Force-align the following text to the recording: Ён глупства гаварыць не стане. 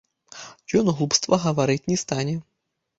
Ён 0.79 0.85
глупства 1.01 1.41
гаварыць 1.47 1.83
не 1.95 2.03
стане. 2.07 2.35